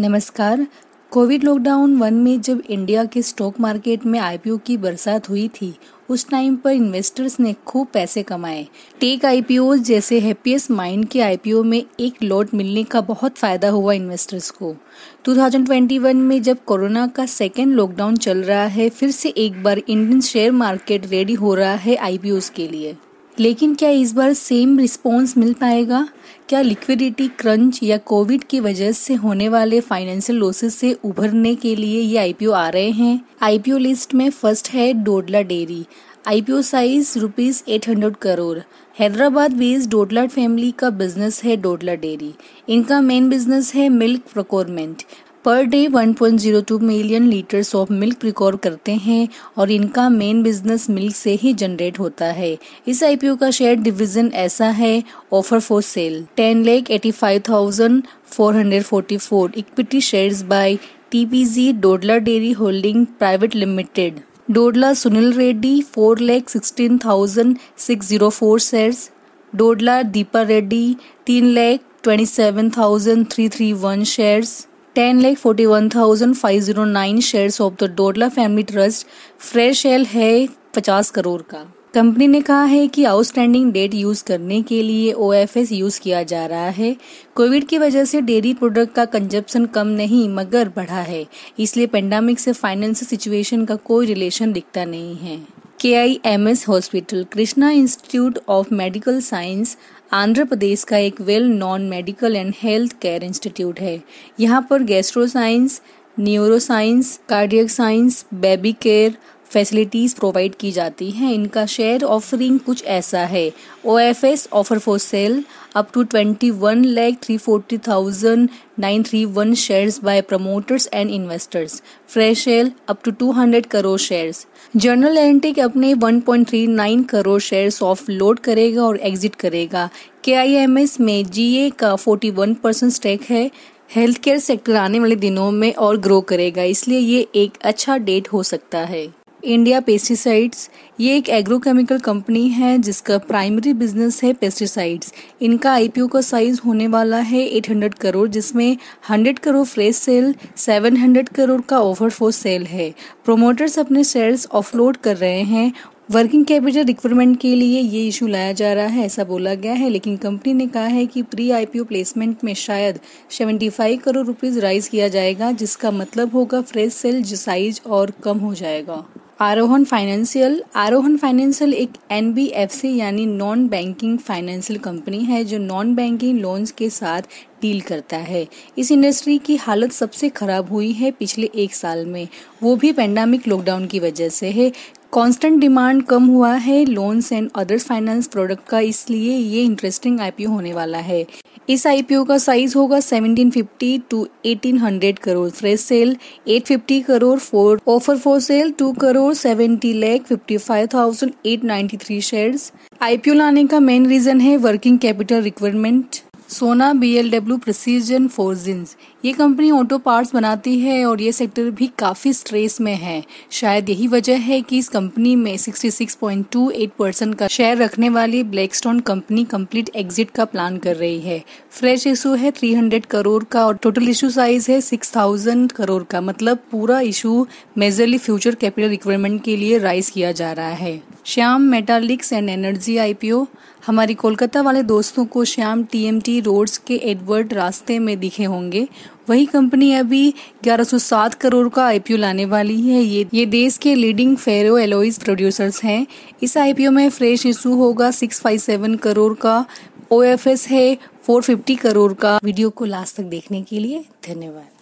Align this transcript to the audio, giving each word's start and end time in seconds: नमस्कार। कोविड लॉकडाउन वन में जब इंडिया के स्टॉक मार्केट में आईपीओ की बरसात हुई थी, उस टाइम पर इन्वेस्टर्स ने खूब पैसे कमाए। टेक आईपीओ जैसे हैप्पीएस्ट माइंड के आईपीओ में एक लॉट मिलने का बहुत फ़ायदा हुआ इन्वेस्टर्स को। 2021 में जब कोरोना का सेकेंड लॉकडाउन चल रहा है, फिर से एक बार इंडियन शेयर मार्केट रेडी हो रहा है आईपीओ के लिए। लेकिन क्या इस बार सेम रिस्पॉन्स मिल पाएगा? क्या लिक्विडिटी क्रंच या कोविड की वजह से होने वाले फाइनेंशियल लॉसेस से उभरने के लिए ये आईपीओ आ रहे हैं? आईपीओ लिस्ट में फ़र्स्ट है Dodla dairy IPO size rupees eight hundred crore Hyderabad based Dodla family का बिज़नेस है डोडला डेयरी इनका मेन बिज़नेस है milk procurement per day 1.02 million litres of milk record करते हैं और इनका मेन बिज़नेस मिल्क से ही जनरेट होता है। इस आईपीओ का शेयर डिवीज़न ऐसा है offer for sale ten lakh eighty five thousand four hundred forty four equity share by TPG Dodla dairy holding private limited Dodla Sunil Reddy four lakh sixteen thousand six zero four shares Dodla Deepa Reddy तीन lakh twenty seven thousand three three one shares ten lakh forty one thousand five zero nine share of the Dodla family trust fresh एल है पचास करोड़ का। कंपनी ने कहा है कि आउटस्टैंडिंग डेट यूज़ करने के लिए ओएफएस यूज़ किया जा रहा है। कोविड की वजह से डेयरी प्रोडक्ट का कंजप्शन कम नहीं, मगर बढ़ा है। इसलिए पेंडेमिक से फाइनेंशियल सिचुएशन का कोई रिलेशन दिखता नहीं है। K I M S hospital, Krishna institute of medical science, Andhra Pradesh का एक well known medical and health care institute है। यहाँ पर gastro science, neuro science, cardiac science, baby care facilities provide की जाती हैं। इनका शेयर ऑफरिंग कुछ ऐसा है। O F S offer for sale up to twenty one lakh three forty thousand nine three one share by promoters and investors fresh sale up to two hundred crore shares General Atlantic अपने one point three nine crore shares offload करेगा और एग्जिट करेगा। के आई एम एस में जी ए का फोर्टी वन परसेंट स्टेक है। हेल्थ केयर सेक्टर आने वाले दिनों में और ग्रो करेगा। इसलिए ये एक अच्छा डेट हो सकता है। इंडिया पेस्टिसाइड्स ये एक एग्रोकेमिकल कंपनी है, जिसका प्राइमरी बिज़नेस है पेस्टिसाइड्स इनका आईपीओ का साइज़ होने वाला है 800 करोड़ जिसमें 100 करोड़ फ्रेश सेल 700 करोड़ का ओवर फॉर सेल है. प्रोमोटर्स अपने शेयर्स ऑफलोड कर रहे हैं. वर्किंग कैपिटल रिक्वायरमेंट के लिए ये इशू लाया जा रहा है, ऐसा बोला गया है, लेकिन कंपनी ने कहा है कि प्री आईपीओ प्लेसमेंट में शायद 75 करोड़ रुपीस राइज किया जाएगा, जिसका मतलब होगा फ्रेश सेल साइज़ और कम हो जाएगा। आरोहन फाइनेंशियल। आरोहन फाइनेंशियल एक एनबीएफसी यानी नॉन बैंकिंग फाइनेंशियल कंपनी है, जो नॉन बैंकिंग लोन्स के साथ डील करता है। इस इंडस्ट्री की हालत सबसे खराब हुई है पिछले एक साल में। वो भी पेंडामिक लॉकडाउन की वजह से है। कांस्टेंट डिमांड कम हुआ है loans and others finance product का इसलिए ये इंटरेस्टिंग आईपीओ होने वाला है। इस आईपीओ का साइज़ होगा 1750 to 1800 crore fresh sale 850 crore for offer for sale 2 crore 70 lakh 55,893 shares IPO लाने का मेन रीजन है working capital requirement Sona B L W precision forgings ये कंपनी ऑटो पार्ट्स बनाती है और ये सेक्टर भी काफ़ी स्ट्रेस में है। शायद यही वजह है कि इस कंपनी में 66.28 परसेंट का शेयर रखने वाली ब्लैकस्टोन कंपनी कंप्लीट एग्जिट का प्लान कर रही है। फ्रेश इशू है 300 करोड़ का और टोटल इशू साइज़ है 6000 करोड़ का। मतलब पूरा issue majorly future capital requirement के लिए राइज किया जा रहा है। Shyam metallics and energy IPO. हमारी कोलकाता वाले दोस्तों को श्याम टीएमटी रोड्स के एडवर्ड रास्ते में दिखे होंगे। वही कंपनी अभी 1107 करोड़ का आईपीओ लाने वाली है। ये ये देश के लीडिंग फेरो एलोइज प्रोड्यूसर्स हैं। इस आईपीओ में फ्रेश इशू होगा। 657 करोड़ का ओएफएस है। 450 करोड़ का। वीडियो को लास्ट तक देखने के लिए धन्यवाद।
नमस्कार। 0.00 0.66
कोविड 1.10 1.44
लॉकडाउन 1.44 1.96
वन 1.96 2.14
में 2.14 2.40
जब 2.40 2.62
इंडिया 2.70 3.04
के 3.04 3.22
स्टॉक 3.22 3.60
मार्केट 3.60 4.06
में 4.06 4.18
आईपीओ 4.18 4.58
की 4.58 4.76
बरसात 4.76 5.28
हुई 5.28 5.48
थी, 5.48 5.74
उस 6.08 6.28
टाइम 6.28 6.56
पर 6.56 6.70
इन्वेस्टर्स 6.70 7.40
ने 7.40 7.54
खूब 7.66 7.86
पैसे 7.92 8.22
कमाए। 8.22 8.66
टेक 9.00 9.24
आईपीओ 9.24 9.76
जैसे 9.76 10.20
हैप्पीएस्ट 10.20 10.70
माइंड 10.70 11.08
के 11.08 11.20
आईपीओ 11.20 11.62
में 11.62 11.84
एक 12.00 12.22
लॉट 12.22 12.54
मिलने 12.54 12.84
का 12.84 13.00
बहुत 13.00 13.36
फ़ायदा 13.36 13.68
हुआ 13.68 13.92
इन्वेस्टर्स 13.92 14.50
को। 14.50 14.76
2021 15.24 16.16
में 16.16 16.42
जब 16.42 16.64
कोरोना 16.64 17.06
का 17.06 17.26
सेकेंड 17.26 17.74
लॉकडाउन 17.74 18.16
चल 18.16 18.42
रहा 18.42 18.64
है, 18.64 18.88
फिर 18.88 19.10
से 19.10 19.28
एक 19.28 19.62
बार 19.62 19.78
इंडियन 19.78 20.20
शेयर 20.20 20.52
मार्केट 20.52 21.06
रेडी 21.06 21.34
हो 21.34 21.54
रहा 21.54 21.74
है 21.74 21.96
आईपीओ 21.96 22.40
के 22.56 22.68
लिए। 22.68 22.96
लेकिन 23.38 23.74
क्या 23.74 23.88
इस 23.90 24.12
बार 24.12 24.32
सेम 24.32 24.78
रिस्पॉन्स 24.78 25.36
मिल 25.38 25.52
पाएगा? 25.52 26.06
क्या 26.48 26.60
लिक्विडिटी 26.60 27.28
क्रंच 27.38 27.82
या 27.82 27.96
कोविड 27.96 28.44
की 28.44 28.60
वजह 28.60 28.92
से 28.92 29.14
होने 29.14 29.48
वाले 29.48 29.80
फाइनेंशियल 29.80 30.38
लॉसेस 30.38 30.74
से 30.74 30.92
उभरने 31.04 31.54
के 31.54 31.74
लिए 31.76 32.00
ये 32.00 32.16
आईपीओ 32.18 32.52
आ 32.52 32.68
रहे 32.68 32.90
हैं? 32.90 33.20
आईपीओ 33.42 33.78
लिस्ट 33.78 34.14
में 34.14 34.28
फ़र्स्ट 34.30 34.70
है 34.70 34.92
Dodla 35.04 35.42
dairy 35.42 35.84
IPO 36.28 36.60
size 36.62 37.18
rupees 37.18 37.62
eight 37.68 37.88
hundred 37.88 38.16
crore 38.16 38.58
Hyderabad 38.98 39.52
based 39.52 39.90
Dodla 39.90 40.26
family 40.26 40.70
का 40.70 40.90
बिज़नेस 40.90 41.42
है 41.44 41.56
डोडला 41.56 41.94
डेयरी 41.94 42.32
इनका 42.68 43.00
मेन 43.00 43.28
बिज़नेस 43.28 43.74
है 43.74 43.88
milk 43.88 44.22
procurement 44.32 45.02
per 45.44 45.62
day 45.64 45.86
1.02 45.88 46.78
million 46.80 47.26
litres 47.26 47.74
of 47.74 47.92
milk 47.92 48.24
record 48.24 48.58
करते 48.60 48.92
हैं 48.94 49.28
और 49.58 49.70
इनका 49.70 50.08
मेन 50.08 50.42
बिज़नेस 50.42 50.88
मिल्क 50.90 51.14
से 51.16 51.34
ही 51.34 51.52
जनरेट 51.54 51.98
होता 51.98 52.26
है। 52.32 52.56
इस 52.88 53.02
आईपीओ 53.04 53.36
का 53.36 53.50
शेयर 53.50 53.76
डिवीज़न 53.78 54.30
ऐसा 54.36 54.68
है 54.70 55.02
offer 55.32 55.60
for 55.60 55.82
sale 55.82 56.24
ten 56.36 56.62
lakh 56.64 56.90
eighty 56.90 57.10
five 57.12 57.42
thousand 57.48 58.02
four 58.26 58.56
hundred 58.56 58.82
forty 58.82 59.16
four 59.18 59.52
equity 59.56 60.00
share 60.00 60.44
by 60.46 60.76
TPG 61.10 61.72
Dodla 61.80 62.16
dairy 62.18 62.52
holding 62.52 63.04
private 63.18 63.54
limited 63.54 64.20
Dodla 64.50 64.92
Sunil 64.94 65.32
Reddy 65.32 65.80
four 65.94 66.18
lakh 66.20 66.48
sixteen 66.48 66.98
thousand 66.98 67.56
six 67.78 68.08
zero 68.08 68.28
four 68.30 68.58
shares 68.60 69.10
Dodla 69.52 70.00
Deepa 70.02 70.42
Reddy 70.42 70.96
तीन 71.26 71.46
lakh 71.46 71.80
twenty 72.02 72.26
seven 72.26 72.70
thousand 72.70 73.26
three 73.30 73.48
three 73.48 73.72
one 73.78 74.04
shares 74.04 74.66
ten 74.94 75.20
lakh 75.20 75.36
forty 75.38 75.64
one 75.66 75.88
thousand 75.88 76.34
five 76.34 76.60
zero 76.60 76.84
nine 76.84 77.20
share 77.20 77.50
of 77.62 77.74
the 77.80 77.90
Dodla 77.96 78.28
family 78.28 78.62
trust 78.62 79.06
fresh 79.40 79.84
एल 79.86 80.04
है 80.06 80.48
पचास 80.76 81.10
करोड़ 81.10 81.40
का। 81.42 81.58
कंपनी 81.94 82.26
ने 82.28 82.40
कहा 82.40 82.64
है 82.64 82.86
कि 82.88 83.04
आउटस्टैंडिंग 83.04 83.72
डेट 83.72 83.94
यूज़ 83.94 84.24
करने 84.24 84.60
के 84.62 84.82
लिए 84.82 85.12
ओएफएस 85.12 85.72
यूज़ 85.72 86.00
किया 86.00 86.22
जा 86.22 86.44
रहा 86.46 86.68
है। 86.68 86.96
कोविड 87.34 87.66
की 87.66 87.78
वजह 87.78 88.04
से 88.04 88.20
डेयरी 88.20 88.54
प्रोडक्ट 88.54 88.94
का 88.94 89.04
कंजप्शन 89.04 89.66
कम 89.66 89.86
नहीं, 89.86 90.28
मगर 90.28 90.68
बढ़ा 90.68 91.00
है। 91.02 91.24
इसलिए 91.58 91.86
पेंडेमिक 91.86 92.40
से 92.40 92.52
फाइनेंशियल 92.52 93.08
सिचुएशन 93.08 93.64
का 93.64 93.76
कोई 93.76 94.06
रिलेशन 94.06 94.52
दिखता 94.52 94.84
नहीं 94.84 95.16
है। 95.16 95.40
K 95.80 95.94
I 95.94 96.18
M 96.26 96.48
S 96.48 96.66
hospital, 96.68 97.24
Krishna 97.32 97.70
institute 97.70 98.38
of 98.48 98.72
medical 98.74 99.20
science, 99.20 99.76
Andhra 100.12 100.44
Pradesh 100.44 100.82
का 100.84 100.98
एक 100.98 101.20
well 101.20 101.46
known 101.48 101.88
medical 101.88 102.36
and 102.36 102.52
health 102.56 102.92
care 103.02 103.24
institute 103.24 103.80
है। 103.80 103.98
यहाँ 104.40 104.66
पर 104.70 104.82
gastro 104.82 105.26
science, 105.26 105.80
neuro 106.20 106.58
science, 106.58 107.18
cardiac 107.28 107.70
science, 107.70 108.24
baby 108.34 108.72
care 108.72 109.16
facilities 109.50 110.14
provide 110.16 110.54
की 110.54 110.70
जाती 110.72 111.10
हैं। 111.10 111.32
इनका 111.32 111.64
शेयर 111.66 112.04
ऑफरिंग 112.04 112.58
कुछ 112.60 112.84
ऐसा 112.84 113.20
है। 113.26 113.50
O 113.86 113.98
F 113.98 114.24
S 114.26 114.48
offer 114.52 114.78
for 114.78 114.98
sale 114.98 115.42
up 115.76 115.90
to 115.94 116.02
twenty 116.04 116.50
one 116.50 116.84
lakh 116.84 117.18
three 117.22 117.36
forty 117.38 117.78
thousand 117.78 118.48
nine 118.78 119.02
three 119.02 119.24
one 119.24 119.54
share 119.56 119.92
by 120.04 120.20
promoters 120.22 120.88
and 120.94 121.10
investors 121.10 121.82
fresh 122.08 122.44
sale 122.44 122.72
up 122.88 123.00
to 123.04 123.10
two 123.10 123.30
hundred 123.32 123.66
crore 123.66 123.98
shares 124.00 124.46
General 124.76 125.18
Atlantic 125.18 125.58
अपने 125.60 125.92
one 125.96 126.20
point 126.20 126.48
three 126.48 126.66
nine 126.66 127.02
crore 127.04 127.40
shares 127.40 127.82
offload 128.10 128.38
करेगा 128.40 128.82
और 128.82 128.96
एग्जिट 128.98 129.34
करेगा। 129.34 129.88
के 130.24 130.34
आई 130.34 130.52
एम 130.54 130.78
एस 130.78 130.98
में 131.00 131.24
जी 131.26 131.54
ए 131.56 131.68
का 131.70 131.94
फोर्टी 131.96 132.30
वन 132.30 132.54
परसेंट 132.54 132.92
स्टेक 132.92 133.22
है। 133.30 133.50
हेल्थ 133.94 134.18
केयर 134.22 134.38
सेक्टर 134.38 134.76
आने 134.76 134.98
वाले 135.00 135.16
दिनों 135.16 135.50
में 135.50 135.72
और 135.74 135.96
ग्रो 135.98 136.20
करेगा। 136.22 136.62
इसलिए 136.64 136.98
ये 136.98 137.26
एक 137.36 137.58
अच्छा 137.62 137.96
डेट 137.98 138.28
हो 138.32 138.42
सकता 138.42 138.78
है। 138.80 139.08
इंडिया 139.44 139.78
पेस्टिसाइड्स 139.80 140.68
ये 141.00 141.16
एक 141.16 141.28
एग्रोकेमिकल 141.28 141.98
कंपनी 141.98 142.48
है, 142.48 142.76
जिसका 142.78 143.16
प्राइमरी 143.18 143.72
बिज़नेस 143.72 144.22
है 144.24 144.32
पेस्टिसाइड्स 144.32 145.12
इनका 145.42 145.72
आईपीओ 145.72 146.06
का 146.06 146.20
साइज़ 146.20 146.60
होने 146.66 146.88
वाला 146.88 147.18
है 147.18 147.46
800 147.50 147.94
करोड़ 147.94 148.28
जिसमें 148.28 148.76
100 149.10 149.38
करोड़ 149.38 149.64
फ्रेश 149.66 149.96
सेल 149.96 150.34
700 150.56 151.28
करोड़ 151.28 151.60
का 151.60 151.78
ओवर 151.78 152.10
फॉर 152.10 152.32
सेल 152.32 152.66
है. 152.66 152.90
प्रोमोटर्स 153.24 153.78
अपने 153.78 154.04
शेयर्स 154.04 154.46
ऑफलोड 154.46 154.96
कर 154.96 155.16
रहे 155.16 155.40
हैं. 155.42 155.72
वर्किंग 156.10 156.44
कैपिटल 156.44 156.84
रिक्वायरमेंट 156.84 157.38
के 157.40 157.54
लिए 157.54 157.80
ये 157.80 158.06
इशू 158.08 158.26
लाया 158.26 158.52
जा 158.52 158.72
रहा 158.72 158.86
है, 158.86 159.04
ऐसा 159.06 159.24
बोला 159.24 159.54
गया 159.54 159.72
है, 159.72 159.88
लेकिन 159.88 160.16
कंपनी 160.16 160.54
ने 160.54 160.66
कहा 160.66 160.86
है 160.86 161.06
कि 161.06 161.22
प्री 161.22 161.50
आईपीओ 161.50 161.84
प्लेसमेंट 161.84 162.44
में 162.44 162.52
शायद 162.54 162.98
75 163.30 163.96
करोड़ 163.96 164.26
रुपीस 164.26 164.56
राइज 164.56 164.88
किया 164.88 165.08
जाएगा, 165.08 165.50
जिसका 165.52 165.90
मतलब 165.90 166.34
होगा 166.34 166.60
फ्रेश 166.62 166.92
सेल 166.92 167.22
साइज़ 167.24 167.80
और 167.86 168.12
कम 168.24 168.38
हो 168.38 168.54
जाएगा। 168.54 169.04
आरोहन 169.40 169.84
फाइनेंशियल। 169.84 170.62
आरोहन 170.76 171.16
फाइनेंशियल 171.16 171.74
एक 171.74 171.90
एनबीएफसी 172.10 172.96
यानी 172.96 173.24
नॉन 173.26 173.68
बैंकिंग 173.68 174.18
फाइनेंशियल 174.18 174.78
कंपनी 174.78 175.24
है, 175.24 175.44
जो 175.44 175.58
नॉन 175.58 175.94
बैंकिंग 175.94 176.40
लोन्स 176.40 176.70
के 176.70 176.90
साथ 176.90 177.22
डील 177.62 177.80
करता 177.80 178.16
है। 178.16 178.46
इस 178.78 178.92
इंडस्ट्री 178.92 179.38
की 179.38 179.56
हालत 179.56 179.92
सबसे 179.92 180.28
खराब 180.28 180.70
हुई 180.70 180.92
है 180.92 181.10
पिछले 181.10 181.50
एक 181.54 181.74
साल 181.74 182.06
में। 182.06 182.28
वो 182.62 182.76
भी 182.76 182.92
पेंडामिक 182.92 183.48
लॉकडाउन 183.48 183.86
की 183.86 183.98
वजह 183.98 184.28
से 184.28 184.50
है। 184.50 184.72
कांस्टेंट 185.12 185.58
डिमांड 185.60 186.02
कम 186.02 186.26
हुआ 186.26 186.52
है 186.56 186.84
loans 186.84 187.32
and 187.32 187.48
others 187.54 187.84
finance 187.84 188.26
product 188.26 188.68
का 188.68 188.80
इसलिए 188.80 189.32
ये 189.32 189.62
इंटरेस्टिंग 189.62 190.20
आईपीओ 190.20 190.50
होने 190.50 190.72
वाला 190.72 190.98
है। 190.98 191.24
इस 191.68 191.86
आईपीओ 191.86 192.22
का 192.24 192.36
साइज़ 192.38 192.76
होगा 192.76 192.98
1750 192.98 193.98
to 194.10 194.26
1800 194.46 195.12
crore 195.18 195.48
fresh 195.50 195.80
sale 195.80 196.16
850 196.48 197.02
crore 197.04 197.38
for 197.40 197.80
offer 197.88 198.16
for 198.18 198.40
sale 198.40 198.72
2 198.82 198.92
crore 199.00 199.34
70 199.36 199.92
lakh 199.96 200.32
55,893 200.32 202.20
shares 202.22 202.72
IPO 203.02 203.34
लाने 203.34 203.66
का 203.66 203.80
मेन 203.82 204.06
रीजन 204.06 204.40
है 204.40 204.56
working 204.60 204.98
capital 204.98 205.42
requirement 205.42 206.22
Sona 206.50 206.92
B 206.92 207.12
L 207.16 207.30
W 207.30 207.56
precision 207.56 208.26
forgings 208.28 208.96
ये 209.24 209.32
कंपनी 209.32 209.70
ऑटो 209.70 209.98
पार्ट्स 209.98 210.32
बनाती 210.34 210.78
है 210.80 211.04
और 211.06 211.20
ये 211.22 211.32
सेक्टर 211.32 211.70
भी 211.70 211.86
काफ़ी 211.98 212.32
स्ट्रेस 212.32 212.80
में 212.80 212.94
है। 212.94 213.22
शायद 213.50 213.90
यही 213.90 214.08
वजह 214.08 214.38
है 214.38 214.60
कि 214.60 214.78
इस 214.78 214.88
कंपनी 214.88 215.34
में 215.36 215.56
66.28 215.56 216.90
परसेंट 216.98 217.34
का 217.34 217.48
शेयर 217.48 217.76
रखने 217.78 218.08
वाली 218.08 218.42
ब्लैकस्टोन 218.46 219.00
कंपनी 219.00 219.44
कंप्लीट 219.44 219.90
एग्जिट 219.96 220.30
का 220.30 220.44
प्लान 220.44 220.78
कर 220.78 220.96
रही 220.96 221.20
है। 221.20 221.42
फ्रेश 221.70 222.06
इशू 222.06 222.34
है 222.34 222.50
300 222.52 223.06
करोड़ 223.06 223.42
का 223.44 223.64
और 223.66 223.76
टोटल 223.76 224.08
इशू 224.08 224.30
साइज़ 224.30 224.70
है 224.70 224.80
6000 224.80 225.72
करोड़ 225.72 226.02
का। 226.02 226.20
मतलब 226.20 226.64
पूरा 226.70 227.00
issue 227.00 227.46
majorly 227.78 228.18
future 228.18 228.54
capital 228.54 228.88
requirement 228.88 229.42
के 229.44 229.56
लिए 229.56 229.78
राइज 229.78 230.10
किया 230.10 230.32
जा 230.32 230.52
रहा 230.52 230.74
है। 230.82 231.00
Shyam 231.30 231.62
metallics 231.62 232.32
and 232.32 232.48
energy 232.48 232.96
IPO. 232.96 233.46
हमारी 233.86 234.14
कोलकाता 234.14 234.62
वाले 234.62 234.82
दोस्तों 234.82 235.24
को 235.24 235.44
श्याम 235.44 235.84
टीएमटी 235.84 236.40
रोड्स 236.40 236.78
के 236.78 236.94
एडवर्ड 236.94 237.52
रास्ते 237.52 237.98
में 237.98 238.20
दिखे 238.20 238.44
होंगे। 238.44 238.88
वही 239.28 239.46
कंपनी 239.46 239.92
अभी 239.92 240.34
1107 240.64 241.34
करोड़ 241.34 241.68
का 241.68 241.84
आईपीओ 241.84 242.16
लाने 242.16 242.44
वाली 242.44 242.80
है। 242.80 243.02
ये 243.02 243.26
ये 243.34 243.46
देश 243.46 243.76
के 243.76 243.94
लीडिंग 243.94 244.36
फेरो 244.36 244.78
एलोइज 244.78 245.18
प्रोड्यूसर्स 245.18 245.82
हैं। 245.84 246.06
इस 246.42 246.56
आईपीओ 246.56 246.90
में 246.90 247.08
फ्रेश 247.10 247.46
इशू 247.46 247.74
होगा। 247.74 248.10
657 248.10 248.96
करोड़ 248.96 249.34
का 249.34 249.64
ओएफएस 250.10 250.68
है। 250.68 250.96
450 251.26 251.76
करोड़ 251.76 252.12
का। 252.12 252.38
वीडियो 252.44 252.70
को 252.70 252.84
लास्ट 252.84 253.16
तक 253.16 253.22
देखने 253.22 253.62
के 253.62 253.78
लिए 253.78 254.04
धन्यवाद। 254.28 254.79